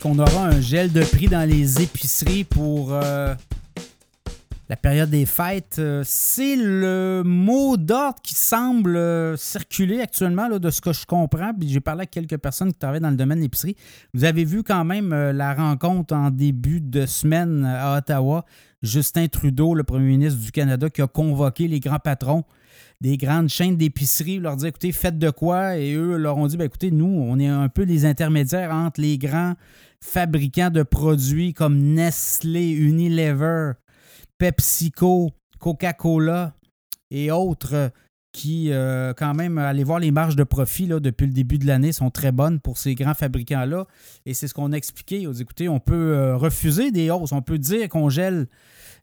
[0.00, 3.34] qu'on aura un gel de prix dans les épiceries pour euh,
[4.70, 5.76] la période des fêtes.
[5.80, 11.04] Euh, c'est le mot d'ordre qui semble euh, circuler actuellement, là, de ce que je
[11.04, 11.50] comprends.
[11.60, 13.74] J'ai parlé avec quelques personnes qui travaillent dans le domaine de l'épicerie.
[14.14, 18.44] Vous avez vu quand même la rencontre en début de semaine à Ottawa.
[18.80, 22.44] Justin Trudeau, le premier ministre du Canada, qui a convoqué les grands patrons
[23.00, 25.78] des grandes chaînes d'épicerie, leur dit écoutez, faites de quoi?
[25.78, 29.00] Et eux leur ont dit ben, écoutez, nous, on est un peu les intermédiaires entre
[29.00, 29.54] les grands
[30.00, 33.72] fabricants de produits comme Nestlé, Unilever,
[34.40, 36.54] PepsiCo, Coca-Cola
[37.10, 37.92] et autres
[38.32, 41.92] qui, euh, quand même, allez voir les marges de profit depuis le début de l'année
[41.92, 43.86] sont très bonnes pour ces grands fabricants-là.
[44.24, 45.26] Et c'est ce qu'on a expliqué.
[45.26, 48.46] On dit, on peut euh, refuser des hausses, on peut dire qu'on gèle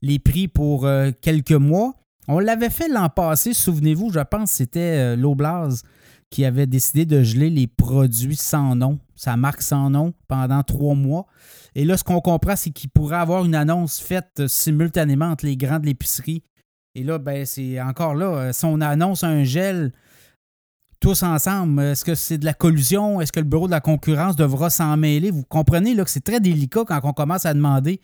[0.00, 1.94] les prix pour euh, quelques mois,
[2.28, 5.82] on l'avait fait l'an passé, souvenez-vous, je pense c'était euh, l'Oblaz
[6.30, 10.94] qui avait décidé de geler les produits sans nom, sa marque sans nom, pendant trois
[10.94, 11.26] mois.
[11.74, 15.56] Et là, ce qu'on comprend, c'est qu'il pourrait avoir une annonce faite simultanément entre les
[15.56, 16.42] grands de l'épicerie.
[16.94, 19.92] Et là, ben, c'est encore là, euh, si on annonce un gel
[20.98, 23.20] tous ensemble, est-ce que c'est de la collusion?
[23.20, 25.30] Est-ce que le bureau de la concurrence devra s'en mêler?
[25.30, 28.00] Vous comprenez là, que c'est très délicat quand on commence à demander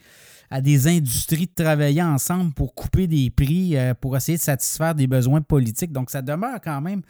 [0.50, 4.94] à des industries de travailler ensemble pour couper des prix, euh, pour essayer de satisfaire
[4.94, 5.92] des besoins politiques.
[5.92, 7.00] Donc, ça demeure quand même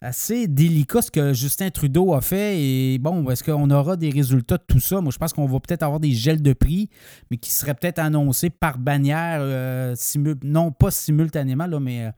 [0.00, 2.60] assez délicat ce que Justin Trudeau a fait.
[2.60, 5.00] Et bon, est-ce qu'on aura des résultats de tout ça?
[5.00, 6.88] Moi, je pense qu'on va peut-être avoir des gels de prix,
[7.30, 9.94] mais qui seraient peut-être annoncés par bannière, euh,
[10.44, 12.10] non pas simultanément, mais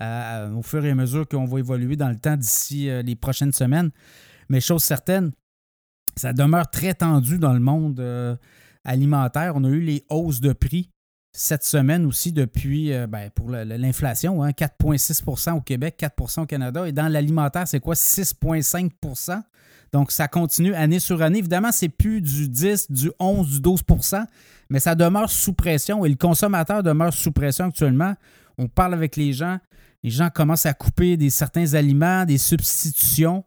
[0.00, 3.52] euh, au fur et à mesure qu'on va évoluer dans le temps d'ici les prochaines
[3.52, 3.90] semaines.
[4.48, 5.32] Mais chose certaine,
[6.16, 8.38] ça demeure très tendu dans le monde
[8.84, 9.52] alimentaire.
[9.56, 10.90] On a eu les hausses de prix
[11.32, 16.88] cette semaine aussi depuis, euh, ben, pour l'inflation, 4,6% hein, au Québec, 4% au Canada.
[16.88, 17.94] Et dans l'alimentaire, c'est quoi?
[17.94, 19.42] 6,5%
[19.92, 21.38] Donc, ça continue année sur année.
[21.38, 24.26] Évidemment, c'est plus du 10, du 11, du 12%
[24.70, 28.14] mais ça demeure sous pression et le consommateur demeure sous pression actuellement.
[28.56, 29.58] On parle avec les gens.
[30.02, 33.44] Les gens commencent à couper des, certains aliments, des substitutions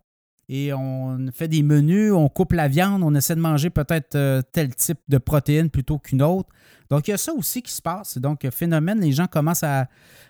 [0.56, 4.44] et on fait des menus, on coupe la viande, on essaie de manger peut-être euh,
[4.52, 6.48] tel type de protéines plutôt qu'une autre.
[6.92, 8.20] Donc, il y a ça aussi qui se passe.
[8.20, 9.88] Donc, phénomène, les gens commencent à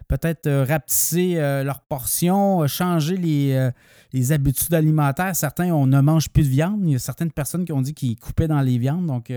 [0.08, 3.70] peut-être euh, rapetisser euh, leurs portions, changer les,
[4.14, 5.36] les, habitudes alimentaires.
[5.36, 6.80] Certains, on ne mange plus de viande.
[6.84, 9.06] Il y a certaines personnes qui ont dit qu'ils coupaient dans les viandes.
[9.06, 9.30] Donc,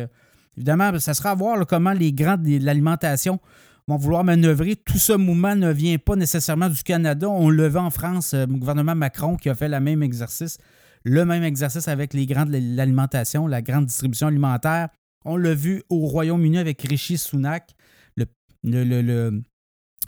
[0.56, 3.40] évidemment, ça sera à voir comment les grands de l'alimentation
[3.88, 4.76] vont vouloir manœuvrer.
[4.76, 7.28] Tout ce mouvement ne vient pas nécessairement du Canada.
[7.28, 10.58] On le voit en France, euh, le gouvernement Macron qui a fait le même exercice,
[11.04, 14.88] le même exercice avec les grands de l'alimentation, la grande distribution alimentaire.
[15.24, 17.74] On l'a vu au Royaume-Uni avec Rishi Sunak,
[18.16, 18.26] le,
[18.64, 19.42] le,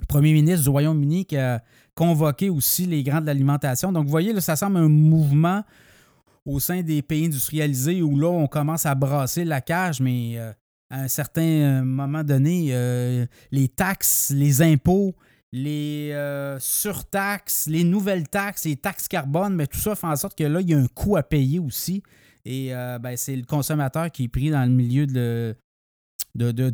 [0.08, 1.62] premier ministre du Royaume-Uni qui a
[1.94, 3.92] convoqué aussi les grands de l'alimentation.
[3.92, 5.64] Donc, vous voyez, là, ça semble un mouvement
[6.44, 10.52] au sein des pays industrialisés où là, on commence à brasser la cage, mais euh,
[10.90, 15.14] à un certain euh, moment donné, euh, les taxes, les impôts,
[15.52, 20.36] les euh, surtaxes, les nouvelles taxes, les taxes carbone, mais tout ça fait en sorte
[20.36, 22.02] que là, il y a un coût à payer aussi.
[22.44, 25.54] Et ben, c'est le consommateur qui est pris dans le milieu de,
[26.34, 26.70] de, de,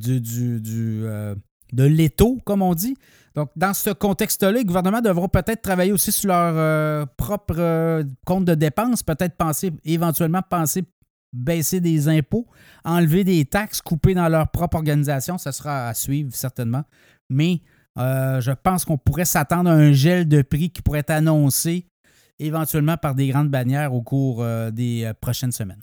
[1.72, 2.96] de l'étau, comme on dit.
[3.34, 8.54] Donc, dans ce contexte-là, les gouvernements devront peut-être travailler aussi sur leur propre compte de
[8.54, 10.84] dépenses, peut-être penser, éventuellement penser
[11.34, 12.46] baisser des impôts,
[12.84, 16.84] enlever des taxes, couper dans leur propre organisation, ça sera à suivre certainement.
[17.28, 17.60] Mais
[17.98, 21.88] euh, je pense qu'on pourrait s'attendre à un gel de prix qui pourrait être annoncé
[22.38, 25.82] éventuellement par des grandes bannières au cours euh, des euh, prochaines semaines.